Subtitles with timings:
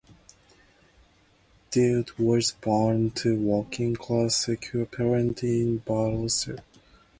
[1.69, 6.61] Dede was born to working-class secular parents in Bursa.